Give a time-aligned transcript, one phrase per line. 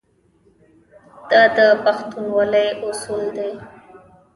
[1.31, 3.51] دا د پښتونولۍ اصول دي.